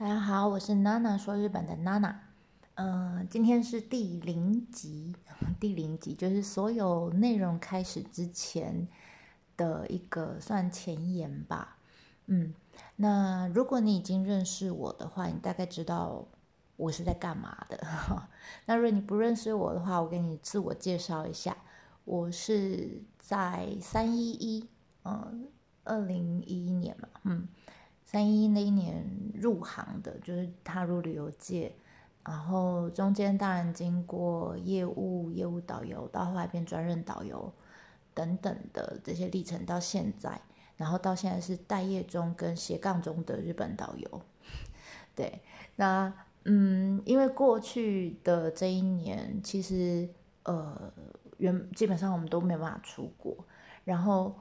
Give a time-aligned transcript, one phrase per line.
[0.00, 2.22] 大家好，我是娜娜，说日本的娜娜。
[2.76, 5.14] 嗯，今天是第零集，
[5.60, 8.88] 第零集就是所有内容开始之前
[9.58, 11.76] 的一个算前言吧。
[12.28, 12.54] 嗯，
[12.96, 16.26] 那如果你已经认识我的话，你大概知道
[16.78, 17.78] 我是在干嘛的。
[18.64, 21.54] 那如果你不认识我的话，我给你自我介绍一下，
[22.06, 24.66] 我是在三一一，
[25.04, 25.46] 嗯，
[25.84, 27.46] 二零一一年嘛，嗯。
[28.10, 31.72] 三一那一年入行的，就是踏入旅游界，
[32.24, 37.52] 然后中间当然经过业务、业务导游，到后来变专任导游
[38.12, 40.40] 等等的这些历程，到现在，
[40.76, 44.22] 然后到现在是待业中跟斜杠中的日本导游。
[45.14, 45.40] 对，
[45.76, 46.12] 那
[46.46, 50.08] 嗯，因为过去的这一年，其实
[50.42, 50.92] 呃，
[51.38, 53.36] 原基本上我们都没办法出国，
[53.84, 54.34] 然后。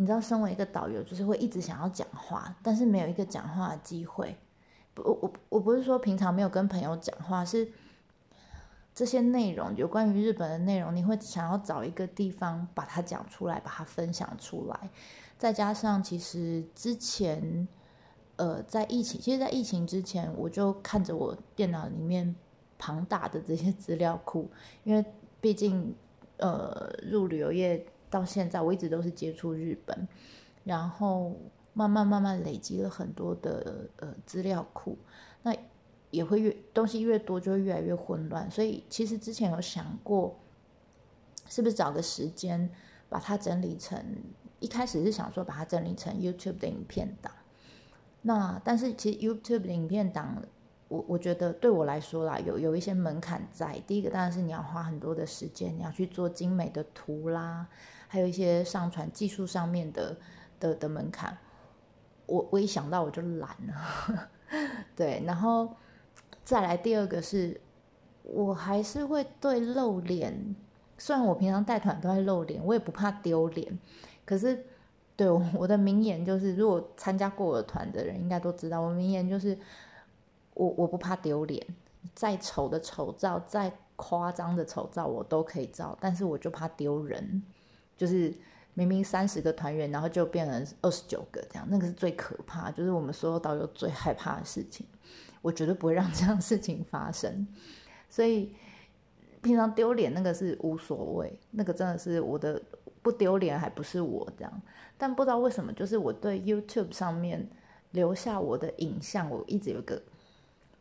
[0.00, 4.34] 你知道，身为一个导游，就是会一直想要讲话，但是没有一个讲话的机会。
[4.96, 7.70] 我我我不是说平常没有跟朋友讲话，是
[8.94, 14.88] 这些内容有关于日本的内容，你会想要找一个地方把它讲出来，把它分享出来。
[15.36, 17.68] 再加上，其实之前，
[18.36, 22.34] 呃，在疫情，其实，在疫情之前，我就看着我电脑里面
[22.78, 24.50] 庞大的这些资料库，
[24.82, 25.04] 因为
[25.42, 25.94] 毕竟，
[26.38, 27.84] 呃，入旅游业。
[28.10, 30.08] 到现在我一直都是接触日本，
[30.64, 31.34] 然后
[31.72, 34.98] 慢慢慢慢累积了很多的呃资料库，
[35.42, 35.54] 那
[36.10, 40.36] 也会越东西越多就会越来越混乱，所以其实之前有想过，
[41.48, 42.68] 是不是找个时间
[43.08, 44.04] 把它整理成，
[44.58, 47.32] 一开始是想说把它整理成 YouTube 的影片档，
[48.22, 50.42] 那但是其实 YouTube 的影片档。
[50.90, 53.78] 我我觉得对我来说啦，有有一些门槛在。
[53.86, 57.68] 第一个当然是你要花很多的时间，你要去做精美的图啦，
[58.10, 60.16] 还有一些上传技术上面的
[60.58, 61.38] 的的门槛。
[62.26, 64.28] 我我一想到我就懒了，
[64.96, 65.22] 对。
[65.24, 65.70] 然后
[66.44, 67.60] 再来第二个是，
[68.24, 70.56] 我还是会对露脸，
[70.98, 73.78] 虽然我平常带团都会露脸，我也不怕丢脸。
[74.24, 74.66] 可是
[75.14, 79.56] 对我的名言就是，如果参加过我的团的人应该都知道，我名言就是。
[80.52, 81.64] 我我不怕丢脸，
[82.14, 85.96] 再丑的丑照，再夸张的丑照，我都可以照。
[85.98, 87.42] 但是我就怕丢人，
[88.00, 88.32] 就是
[88.72, 94.86] 明明三十个团员，然后就变成二十九个这样，那个是最可怕，就是我们所有导游最害怕的事情。
[95.42, 97.46] 我绝对不会让这样事情发生。
[98.08, 98.54] 所以
[99.42, 102.62] 平常丢脸那个是无所谓，那个真的是我的
[103.02, 104.62] 不丢脸，还不是我这样。
[104.96, 107.46] 但不知道为什么，就是我对 YouTube 上面
[107.90, 110.02] 留下我的影像，我一直有个。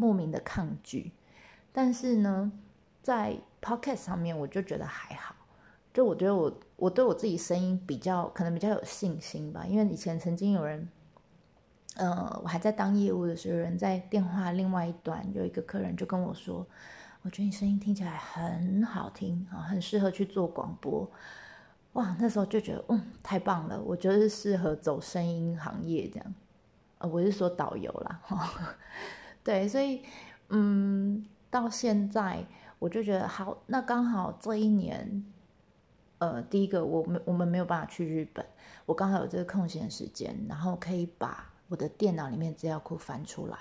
[0.00, 1.10] 莫名的抗拒，
[1.72, 2.52] 但是呢，
[3.02, 5.34] 在 Pocket 上面我就觉得还好，
[5.98, 10.88] 就我觉得我我对我自己声音比较可能比较有信心吧，因为以前曾经有人，
[11.96, 16.64] 呃，我还在当业务的时候，有人在电话另外一端有一个客人就跟我说，
[17.22, 21.10] 我觉得你声音听起来很好听啊，很适合去做广播，
[21.94, 26.34] 哇，那时候就觉得嗯太棒了，我觉得是适合走声音行业这样，
[26.98, 28.20] 呃，我是说导游啦。
[29.42, 30.02] 对，所以，
[30.50, 32.46] 嗯，到现在
[32.78, 35.24] 我就觉得好，那刚好这一年，
[36.18, 38.44] 呃，第一个我们我们没有办法去日本，
[38.86, 43.56] 我刚好有这个空闲时间，然后可以把我的电脑里面资料库翻出来，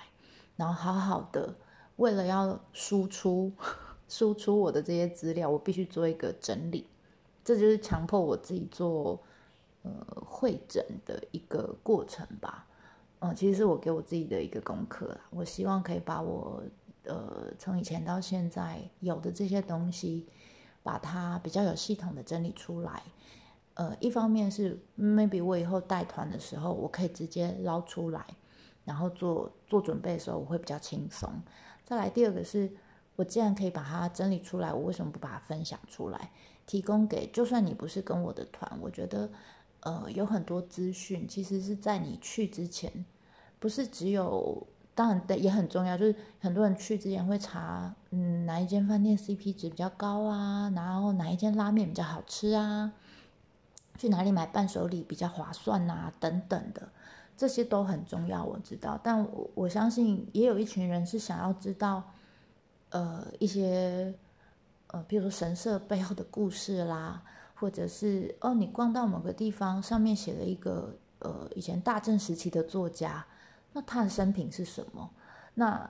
[0.55, 1.55] 然后好好的，
[1.97, 3.51] 为了要输出
[4.09, 6.87] 输出我的这些资料，我必须做一个整理，
[7.43, 9.21] 这就是强迫我自己做
[9.83, 9.91] 呃
[10.25, 12.65] 会诊的一个过程吧。
[13.19, 16.61] 嗯，其实是我给我自己的一个功课啦我希望可以把我
[17.03, 20.27] 呃从以前到现在有的这些东西，
[20.87, 23.03] 把它比较有系统的整理出来。
[23.73, 28.25] 呃，一方面是 maybe 我以后带团的时候，我可以直接捞出来，
[28.85, 31.29] 然后做做准备的时候我会比较轻松。
[31.83, 32.71] 再来第二个是，
[33.17, 36.31] 我既然可以把它整理出来，我为什么不把它分享出来，
[36.65, 39.29] 提供给就算你不是跟我的团，我觉得。
[39.81, 43.05] 呃，有很多资讯，其实是在你去之前，
[43.59, 44.65] 不是只有，
[44.97, 52.91] 当然的也很重要，就是很多人去之前会查，嗯，哪一间饭店 CP 值比较高啊，然后哪一间拉面比较好吃啊，
[53.97, 56.89] 去哪里买伴手礼比较划算啊，等等的，
[57.37, 62.03] 这些都很重要，我知道，但我我相信也有一群人是想要知道，
[62.89, 64.13] 呃，一些，
[64.87, 67.21] 呃，比如说神社背后的故事啦。
[67.59, 73.25] 或者是哦，你逛到某个地方，上面写了一个呃，以前大正时期的作家，
[73.77, 75.07] 那他的生平是什么？
[75.53, 75.87] 那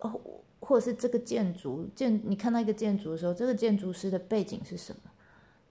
[0.00, 0.20] 哦，
[0.60, 5.10] 或者是这个建筑建，你看到一个建筑的时候，这个建筑师的背景是什么？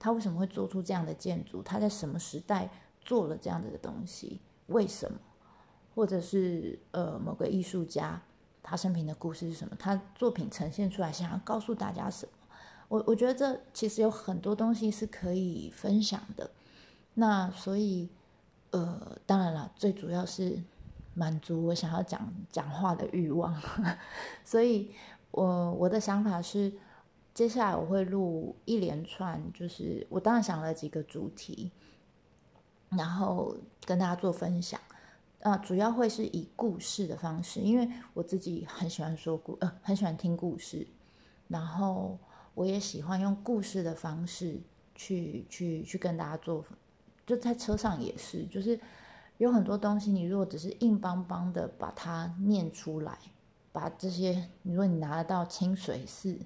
[0.00, 1.62] 他为什么会做出这样的建筑？
[1.62, 2.68] 他在什么时代
[3.00, 4.40] 做了这样子的东西？
[4.66, 5.16] 为什么？
[5.94, 8.20] 或者是呃某个艺术家
[8.60, 12.32] 他生平的故事是什么，他作品呈现出来想要告诉大家什么。
[12.88, 16.50] 我我觉得这其实有很多东西是可以分享的。
[17.14, 18.08] 那所以
[18.70, 20.60] 呃，当然了，最主要是
[21.18, 23.60] 满足我想要讲讲话的欲望。
[24.44, 24.92] 所以
[25.32, 26.72] 我我的想法是。
[27.34, 31.70] 接下来我会录一连串，就是我当然想了几个主题，
[32.88, 33.54] 然后
[33.86, 34.80] 跟大家做分享。
[35.42, 40.84] 啊，主要会是以故事的方式，因为我自己很喜欢说故，呃，很喜欢听故事，
[41.46, 42.18] 然后
[42.54, 44.60] 我也喜欢用故事的方式
[44.96, 46.64] 去去去跟大家做。
[47.24, 48.80] 就在车上也是，就是
[49.38, 53.18] 有很多东西，你如果只是硬邦邦的把它念出来，
[53.72, 56.38] 把这些，如果你拿得到清水寺。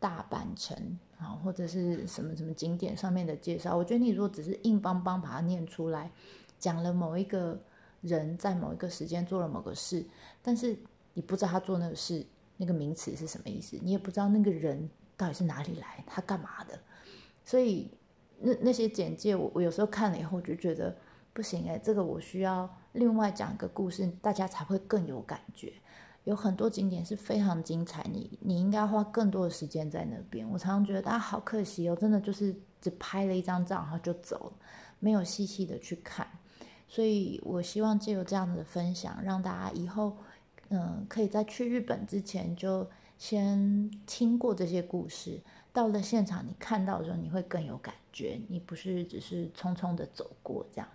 [0.00, 6.08] 大阪城啊，或者是什么什么景点上面的介绍，我觉得你如果只是硬邦邦把它念出来，
[6.56, 7.60] 讲了某一个
[8.00, 10.06] 人在某一个时间做了某个事，
[10.40, 10.78] 但是
[11.14, 12.24] 你不知道他做那个事
[12.58, 16.78] 那个名词是什么意思，你也不知道那个人到底是哪里来，他干嘛的，
[17.44, 17.90] 所以
[18.38, 20.96] 那那些简介我我有时候看了以后就觉得
[21.38, 25.72] 不行哎，这个我需要另外讲一个故事，大家才会更有感觉。
[26.24, 30.44] 有很多景点是非常精彩，你你应该花更多的时间在那边。
[30.50, 34.52] 我常常觉得大家，好可惜哦，真的就是只拍了一张照，然后就走了，
[34.98, 36.26] 没有细细的去看。
[36.88, 40.16] 所以我希望借由这样子的分享，让大家以后
[40.70, 42.84] 嗯，可以在去日本之前就
[43.16, 45.40] 先听过这些故事，
[45.72, 50.88] 到了现场你看到的时候，你会更有感觉，你不是只是匆匆的走过这样。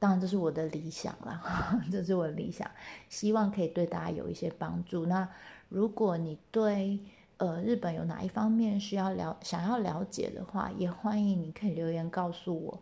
[0.00, 2.70] 当然，这是我的理想啦， 这是我的理想，
[3.08, 5.06] 希望可以对大家有一些帮助。
[5.06, 5.28] 那
[5.68, 7.00] 如果你对
[7.38, 12.80] 呃日本有哪一方面需要了想要了解的话，也欢迎你可以留言告诉我。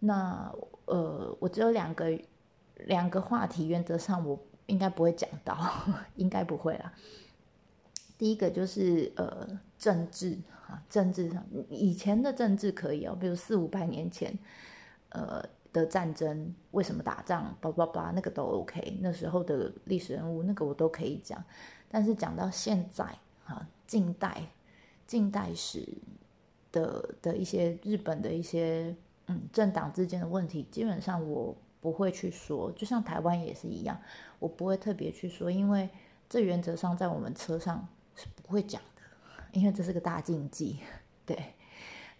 [0.00, 0.50] 那
[0.86, 2.18] 呃，我只有两个
[2.86, 5.56] 两个话题，原则上我应该不会讲到，
[6.16, 6.90] 应该不会啦。
[8.16, 9.46] 第一个就是呃
[9.78, 14.38] 政治啊，政治上以前的政治可以哦，比如四五百年前，
[15.10, 15.44] 呃。
[15.74, 17.52] 的战争为什么打仗？
[17.60, 18.96] 叭叭叭，那个都 OK。
[19.02, 21.42] 那时候的历史人物，那个我都可以讲。
[21.90, 23.04] 但是讲到现在
[23.44, 24.46] 啊，近代、
[25.04, 25.86] 近代史
[26.70, 28.94] 的的一些日本的一些
[29.26, 32.70] 嗯政党之间的问题，基本上我不会去说。
[32.72, 34.00] 就像台湾也是一样，
[34.38, 35.90] 我不会特别去说，因为
[36.28, 39.02] 这原则上在我们车上是不会讲的，
[39.50, 40.78] 因为这是个大禁忌。
[41.26, 41.54] 对，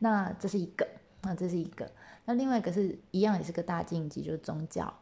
[0.01, 0.85] 那这是一个，
[1.23, 1.89] 那这是一个。
[2.25, 4.93] 那另外一个是一样，也是个大禁忌，就是宗教。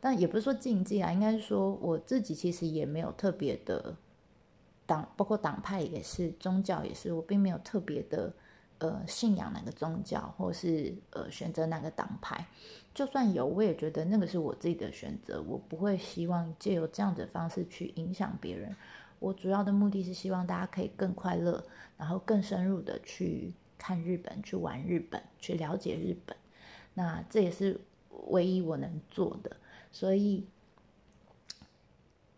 [0.00, 3.96] 但也不是说禁忌啊，应该是说我自己其实也没有特别的
[4.84, 8.34] 党，包括党派也是，宗教也是，我并没有特别的
[8.78, 12.44] 呃信仰哪个宗教，或是呃选择哪个党派。
[12.92, 18.74] 就算有，我也觉得那个是我自己的选择，我不会希望借由这样的方式去影响别人。
[19.20, 21.64] 我主要的目的是希望大家可以更快乐，
[21.96, 26.36] 然后更深入的去看日本，去玩日本，去了解日本。
[26.94, 27.80] 那这也是
[28.28, 29.56] 唯一我能做的，
[29.90, 30.46] 所以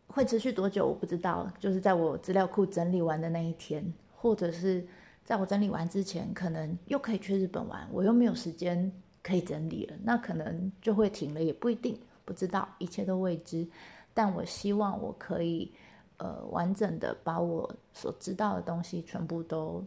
[0.06, 1.51] 会持续多久我不知道。
[1.59, 3.85] 就是在我资料库整理完的那一天，
[4.15, 4.87] 或者是
[5.25, 8.93] 在我整理完之前，可能又可以去日本玩，我又没有时间
[9.25, 13.67] 可以整理了，那可能就会停了，也不一定，不知道，一切都未知。
[14.15, 15.73] 但我希望我可以
[16.19, 19.85] 呃完整的把我所知道的东西全部都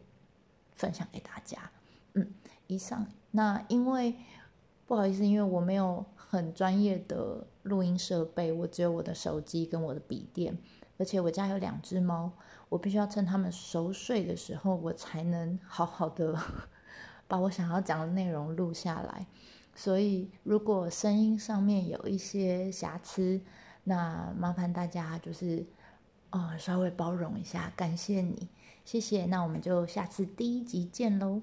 [0.75, 1.57] 分享给大家。
[2.15, 2.29] 嗯，
[2.67, 4.13] 以上那因为。
[4.87, 10.57] 不好意思，因为我没有很专业的录音设备，我只有我的手机跟我的笔电，
[10.97, 12.31] 而且我家有两只猫，
[12.69, 16.33] 我必须要趁它们熟睡的时候，我才能好好的
[17.27, 19.27] 把我想要讲的内容录下来。
[19.75, 23.41] 所以，如果声音上面有一些瑕疵，
[23.83, 25.65] 那麻烦大家就是
[26.29, 28.47] 呃稍微包容一下，感谢你，
[28.85, 29.25] 谢谢。
[29.25, 31.41] 那我们就下次第一集见喽。